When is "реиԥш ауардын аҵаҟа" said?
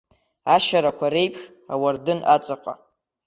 1.13-2.73